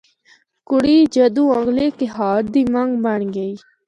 کڑی 0.67 0.97
جدوں 1.13 1.49
اگلے 1.59 1.87
کہار 1.99 2.41
دی 2.53 2.61
منگ 2.73 2.91
بنڑ 3.03 3.19
گئی۔ 3.35 3.53